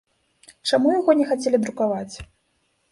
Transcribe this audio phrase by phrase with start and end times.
[0.69, 2.15] Чаму яго не хацелі друкаваць?